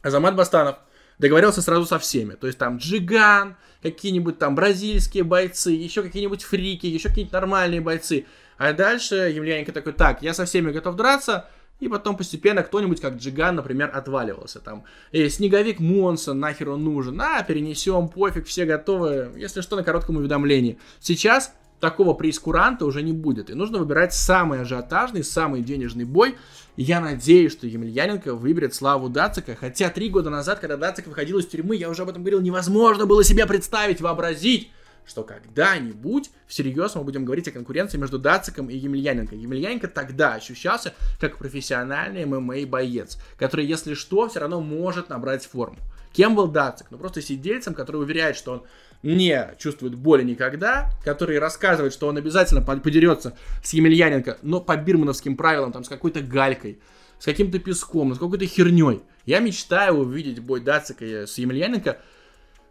Азамат 0.00 0.36
Бастанов 0.36 0.76
договорился 1.20 1.62
сразу 1.62 1.84
со 1.84 1.98
всеми. 1.98 2.34
То 2.34 2.46
есть 2.46 2.58
там 2.58 2.78
Джиган, 2.78 3.56
какие-нибудь 3.82 4.38
там 4.38 4.54
бразильские 4.54 5.22
бойцы, 5.22 5.70
еще 5.70 6.02
какие-нибудь 6.02 6.42
фрики, 6.42 6.86
еще 6.86 7.08
какие-нибудь 7.08 7.32
нормальные 7.32 7.80
бойцы. 7.80 8.26
А 8.56 8.72
дальше 8.72 9.14
Емельяненко 9.14 9.72
такой, 9.72 9.92
так, 9.92 10.22
я 10.22 10.34
со 10.34 10.44
всеми 10.46 10.70
готов 10.70 10.96
драться, 10.96 11.48
и 11.78 11.88
потом 11.88 12.16
постепенно 12.16 12.62
кто-нибудь, 12.62 13.00
как 13.00 13.16
Джиган, 13.16 13.56
например, 13.56 13.90
отваливался. 13.94 14.60
Там, 14.60 14.84
э, 15.12 15.28
снеговик 15.28 15.78
Монсон, 15.78 16.38
нахер 16.38 16.70
он 16.70 16.84
нужен? 16.84 17.20
А, 17.20 17.42
перенесем, 17.42 18.08
пофиг, 18.08 18.46
все 18.46 18.66
готовы. 18.66 19.32
Если 19.36 19.60
что, 19.60 19.76
на 19.76 19.82
коротком 19.82 20.16
уведомлении. 20.16 20.78
Сейчас 21.00 21.54
такого 21.80 22.14
прескуранта 22.14 22.84
уже 22.84 23.02
не 23.02 23.12
будет. 23.12 23.50
И 23.50 23.54
нужно 23.54 23.78
выбирать 23.78 24.14
самый 24.14 24.60
ажиотажный, 24.60 25.24
самый 25.24 25.62
денежный 25.62 26.04
бой. 26.04 26.36
И 26.76 26.82
я 26.82 27.00
надеюсь, 27.00 27.52
что 27.52 27.66
Емельяненко 27.66 28.34
выберет 28.34 28.74
Славу 28.74 29.08
Дацика. 29.08 29.56
Хотя 29.56 29.90
три 29.90 30.10
года 30.10 30.30
назад, 30.30 30.60
когда 30.60 30.76
Дацик 30.76 31.06
выходил 31.06 31.38
из 31.38 31.46
тюрьмы, 31.46 31.76
я 31.76 31.88
уже 31.88 32.02
об 32.02 32.10
этом 32.10 32.22
говорил, 32.22 32.40
невозможно 32.40 33.06
было 33.06 33.24
себе 33.24 33.46
представить, 33.46 34.00
вообразить, 34.00 34.70
что 35.06 35.24
когда-нибудь 35.24 36.30
всерьез 36.46 36.94
мы 36.94 37.02
будем 37.02 37.24
говорить 37.24 37.48
о 37.48 37.52
конкуренции 37.52 37.98
между 37.98 38.18
Дациком 38.18 38.68
и 38.70 38.76
Емельяненко. 38.76 39.34
Емельяненко 39.34 39.88
тогда 39.88 40.34
ощущался 40.34 40.94
как 41.18 41.38
профессиональный 41.38 42.26
ММА-боец, 42.26 43.18
который, 43.36 43.66
если 43.66 43.94
что, 43.94 44.28
все 44.28 44.40
равно 44.40 44.60
может 44.60 45.08
набрать 45.08 45.44
форму. 45.46 45.78
Кем 46.12 46.34
был 46.34 46.48
Дацик? 46.48 46.88
Ну, 46.90 46.98
просто 46.98 47.22
сидельцем, 47.22 47.74
который 47.74 48.02
уверяет, 48.02 48.36
что 48.36 48.52
он 48.52 48.62
не 49.02 49.54
чувствует 49.58 49.94
боли 49.94 50.22
никогда, 50.22 50.90
который 51.04 51.38
рассказывает, 51.38 51.92
что 51.92 52.06
он 52.08 52.16
обязательно 52.16 52.62
подерется 52.62 53.36
с 53.62 53.72
Емельяненко, 53.72 54.38
но 54.42 54.60
по 54.60 54.76
бирмановским 54.76 55.36
правилам, 55.36 55.72
там, 55.72 55.84
с 55.84 55.88
какой-то 55.88 56.20
галькой, 56.20 56.80
с 57.18 57.24
каким-то 57.24 57.58
песком, 57.58 58.14
с 58.14 58.18
какой-то 58.18 58.46
херней. 58.46 59.02
Я 59.26 59.40
мечтаю 59.40 59.94
увидеть 59.94 60.40
бой 60.40 60.60
Дацика 60.60 61.04
с 61.04 61.38
Емельяненко 61.38 61.98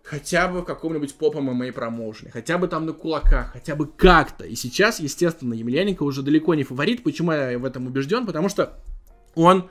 хотя 0.04 0.48
бы 0.48 0.62
в 0.62 0.66
каком-нибудь 0.66 1.16
попом 1.16 1.46
ММА 1.46 1.72
промоушене, 1.72 2.32
хотя 2.32 2.58
бы 2.58 2.68
там 2.68 2.86
на 2.86 2.94
кулаках, 2.94 3.52
хотя 3.54 3.76
бы 3.76 3.86
как-то. 3.86 4.44
И 4.44 4.56
сейчас, 4.56 5.00
естественно, 5.00 5.54
Емельяненко 5.54 6.02
уже 6.04 6.24
далеко 6.24 6.56
не 6.56 6.64
фаворит. 6.64 7.04
Почему 7.04 7.32
я 7.32 7.60
в 7.60 7.66
этом 7.66 7.86
убежден? 7.86 8.26
Потому 8.26 8.50
что 8.50 8.80
он, 9.36 9.60
э, 9.60 9.64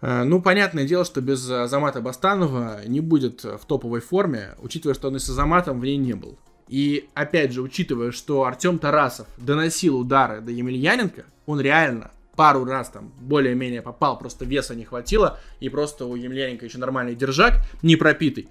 ну, 0.00 0.40
понятное 0.40 0.86
дело, 0.86 1.04
что 1.04 1.20
без 1.20 1.48
Азамата 1.50 2.00
Бастанова 2.00 2.80
не 2.86 3.00
будет 3.00 3.44
в 3.44 3.60
топовой 3.66 4.00
форме, 4.00 4.54
учитывая, 4.58 4.94
что 4.94 5.08
он 5.08 5.16
и 5.16 5.18
с 5.18 5.28
Азаматом 5.28 5.80
в 5.80 5.84
ней 5.84 5.96
не 5.96 6.14
был. 6.14 6.38
И, 6.68 7.08
опять 7.14 7.52
же, 7.52 7.62
учитывая, 7.62 8.12
что 8.12 8.44
Артем 8.44 8.78
Тарасов 8.78 9.26
доносил 9.36 9.98
удары 9.98 10.40
до 10.40 10.52
Емельяненко, 10.52 11.24
он 11.46 11.60
реально 11.60 12.12
пару 12.36 12.64
раз 12.64 12.88
там 12.88 13.12
более-менее 13.20 13.82
попал, 13.82 14.18
просто 14.18 14.44
веса 14.44 14.74
не 14.74 14.84
хватило, 14.84 15.38
и 15.58 15.68
просто 15.68 16.06
у 16.06 16.14
Емельяненко 16.14 16.64
еще 16.64 16.78
нормальный 16.78 17.14
держак, 17.14 17.54
не 17.82 17.96
пропитый. 17.96 18.48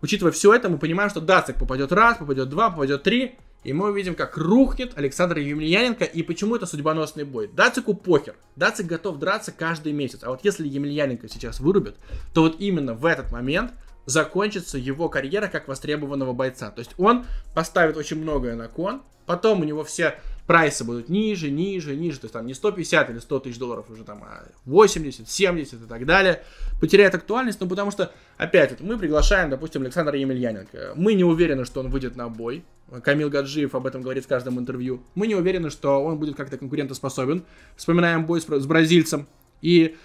Учитывая 0.00 0.32
все 0.32 0.54
это, 0.54 0.68
мы 0.68 0.78
понимаем, 0.78 1.10
что 1.10 1.20
Дацик 1.20 1.56
попадет 1.56 1.92
раз, 1.92 2.16
попадет 2.16 2.48
два, 2.48 2.70
попадет 2.70 3.02
три, 3.02 3.36
и 3.64 3.72
мы 3.72 3.90
увидим, 3.90 4.14
как 4.14 4.36
рухнет 4.36 4.96
Александр 4.96 5.38
Емельяненко, 5.38 6.04
и 6.04 6.22
почему 6.22 6.56
это 6.56 6.66
судьбоносный 6.66 7.24
бой. 7.24 7.48
Дацику 7.48 7.94
похер. 7.94 8.36
Дацик 8.56 8.86
готов 8.86 9.18
драться 9.18 9.52
каждый 9.52 9.92
месяц. 9.92 10.20
А 10.22 10.30
вот 10.30 10.40
если 10.44 10.66
Емельяненко 10.66 11.28
сейчас 11.28 11.60
вырубит, 11.60 11.96
то 12.32 12.42
вот 12.42 12.60
именно 12.60 12.94
в 12.94 13.04
этот 13.04 13.32
момент 13.32 13.72
закончится 14.06 14.78
его 14.78 15.08
карьера 15.08 15.48
как 15.48 15.68
востребованного 15.68 16.32
бойца. 16.32 16.70
То 16.70 16.78
есть 16.78 16.92
он 16.98 17.26
поставит 17.54 17.96
очень 17.96 18.18
многое 18.18 18.54
на 18.54 18.68
кон, 18.68 19.02
потом 19.26 19.60
у 19.60 19.64
него 19.64 19.84
все 19.84 20.18
прайсы 20.48 20.82
будут 20.82 21.10
ниже, 21.10 21.50
ниже, 21.50 21.94
ниже, 21.94 22.20
то 22.20 22.24
есть 22.24 22.32
там 22.32 22.46
не 22.46 22.54
150 22.54 23.10
или 23.10 23.18
100 23.18 23.40
тысяч 23.40 23.58
долларов 23.58 23.84
уже 23.90 24.02
там, 24.02 24.24
а 24.24 24.48
80, 24.64 25.28
70 25.28 25.74
и 25.74 25.86
так 25.86 26.06
далее, 26.06 26.42
потеряет 26.80 27.14
актуальность, 27.14 27.60
ну 27.60 27.68
потому 27.68 27.90
что, 27.90 28.12
опять, 28.38 28.70
вот 28.70 28.80
мы 28.80 28.96
приглашаем, 28.96 29.50
допустим, 29.50 29.82
Александра 29.82 30.18
Емельяненко, 30.18 30.94
мы 30.96 31.12
не 31.12 31.22
уверены, 31.22 31.66
что 31.66 31.80
он 31.80 31.90
выйдет 31.90 32.16
на 32.16 32.30
бой, 32.30 32.64
Камил 33.02 33.28
Гаджиев 33.28 33.74
об 33.74 33.86
этом 33.86 34.00
говорит 34.00 34.24
в 34.24 34.28
каждом 34.28 34.58
интервью, 34.58 35.02
мы 35.14 35.26
не 35.26 35.34
уверены, 35.34 35.68
что 35.68 36.02
он 36.02 36.18
будет 36.18 36.34
как-то 36.34 36.56
конкурентоспособен, 36.56 37.44
вспоминаем 37.76 38.24
бой 38.24 38.40
с, 38.40 38.46
с 38.46 38.66
бразильцем, 38.66 39.28
и 39.60 39.98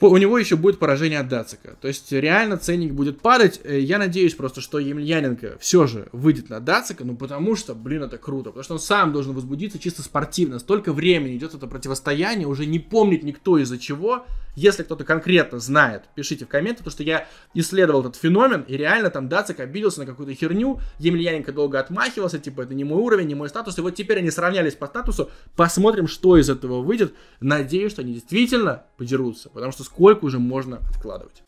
у 0.00 0.16
него 0.16 0.38
еще 0.38 0.56
будет 0.56 0.78
поражение 0.78 1.18
от 1.18 1.28
Дацика. 1.28 1.76
То 1.80 1.88
есть 1.88 2.12
реально 2.12 2.56
ценник 2.56 2.92
будет 2.92 3.20
падать. 3.20 3.60
Э, 3.64 3.80
я 3.80 3.98
надеюсь 3.98 4.34
просто, 4.34 4.60
что 4.60 4.78
Емельяненко 4.78 5.56
все 5.58 5.86
же 5.86 6.08
выйдет 6.12 6.50
на 6.50 6.60
Дацика, 6.60 7.04
ну 7.04 7.16
потому 7.16 7.56
что, 7.56 7.74
блин, 7.74 8.04
это 8.04 8.16
круто. 8.16 8.50
Потому 8.50 8.62
что 8.62 8.74
он 8.74 8.80
сам 8.80 9.12
должен 9.12 9.34
возбудиться 9.34 9.78
чисто 9.78 10.02
спортивно. 10.02 10.60
Столько 10.60 10.92
времени 10.92 11.36
идет 11.36 11.54
это 11.54 11.66
противостояние, 11.66 12.46
уже 12.46 12.66
не 12.66 12.78
помнит 12.78 13.24
никто 13.24 13.58
из-за 13.58 13.78
чего. 13.78 14.24
Если 14.54 14.82
кто-то 14.82 15.04
конкретно 15.04 15.60
знает, 15.60 16.04
пишите 16.16 16.44
в 16.44 16.48
комменты, 16.48 16.78
потому 16.78 16.90
что 16.90 17.04
я 17.04 17.28
исследовал 17.54 18.00
этот 18.00 18.16
феномен, 18.16 18.62
и 18.62 18.76
реально 18.76 19.08
там 19.08 19.28
Дацик 19.28 19.60
обиделся 19.60 20.00
на 20.00 20.06
какую-то 20.06 20.34
херню, 20.34 20.80
Емельяненко 20.98 21.52
долго 21.52 21.78
отмахивался, 21.78 22.40
типа, 22.40 22.62
это 22.62 22.74
не 22.74 22.82
мой 22.82 22.98
уровень, 22.98 23.28
не 23.28 23.36
мой 23.36 23.48
статус, 23.48 23.78
и 23.78 23.82
вот 23.82 23.94
теперь 23.94 24.18
они 24.18 24.32
сравнялись 24.32 24.74
по 24.74 24.88
статусу, 24.88 25.30
посмотрим, 25.54 26.08
что 26.08 26.36
из 26.36 26.50
этого 26.50 26.82
выйдет. 26.82 27.14
Надеюсь, 27.40 27.92
что 27.92 28.02
они 28.02 28.14
действительно 28.14 28.82
подерутся, 28.96 29.48
потому 29.48 29.70
что 29.70 29.84
сколько 29.88 30.26
уже 30.26 30.38
можно 30.38 30.78
откладывать. 30.90 31.42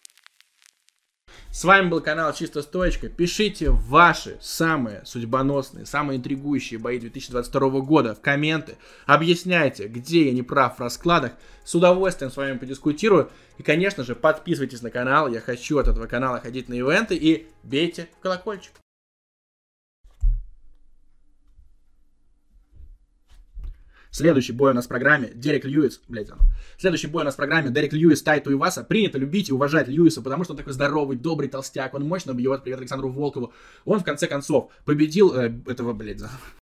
С 1.52 1.64
вами 1.64 1.88
был 1.88 2.00
канал 2.00 2.32
Чисто 2.32 2.62
Стоечка. 2.62 3.08
Пишите 3.08 3.70
ваши 3.70 4.38
самые 4.40 5.02
судьбоносные, 5.04 5.84
самые 5.84 6.18
интригующие 6.18 6.78
бои 6.78 6.98
2022 6.98 7.80
года 7.80 8.14
в 8.14 8.20
комменты. 8.20 8.76
Объясняйте, 9.04 9.88
где 9.88 10.26
я 10.26 10.32
не 10.32 10.42
прав 10.42 10.76
в 10.76 10.80
раскладах. 10.80 11.32
С 11.64 11.74
удовольствием 11.74 12.30
с 12.30 12.36
вами 12.36 12.56
подискутирую. 12.56 13.30
И, 13.58 13.62
конечно 13.62 14.04
же, 14.04 14.14
подписывайтесь 14.14 14.82
на 14.82 14.90
канал. 14.90 15.28
Я 15.28 15.40
хочу 15.40 15.78
от 15.78 15.88
этого 15.88 16.06
канала 16.06 16.40
ходить 16.40 16.68
на 16.68 16.74
ивенты. 16.74 17.16
И 17.16 17.48
бейте 17.62 18.08
в 18.18 18.22
колокольчик. 18.22 18.72
Следующий 24.10 24.52
бой 24.52 24.72
у 24.72 24.74
нас 24.74 24.86
в 24.86 24.88
программе 24.88 25.30
Дерек 25.34 25.64
Льюис, 25.64 26.00
блядь, 26.08 26.30
оно. 26.30 26.42
Следующий 26.78 27.06
бой 27.06 27.22
у 27.22 27.24
нас 27.24 27.34
в 27.34 27.36
программе 27.36 27.70
Дерек 27.70 27.92
Льюис, 27.92 28.22
Тайту 28.22 28.52
Иваса. 28.52 28.82
Принято 28.82 29.18
любить 29.18 29.48
и 29.48 29.52
уважать 29.52 29.86
Льюиса, 29.86 30.20
потому 30.20 30.42
что 30.42 30.54
он 30.54 30.56
такой 30.56 30.72
здоровый, 30.72 31.16
добрый 31.16 31.48
толстяк, 31.48 31.94
он 31.94 32.04
мощно 32.04 32.32
бьет, 32.32 32.64
привет 32.64 32.80
Александру 32.80 33.08
Волкову. 33.10 33.52
Он, 33.84 34.00
в 34.00 34.04
конце 34.04 34.26
концов, 34.26 34.70
победил 34.84 35.32
э, 35.34 35.52
этого, 35.66 35.92
блядь, 35.92 36.22